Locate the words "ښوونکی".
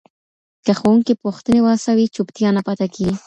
0.79-1.13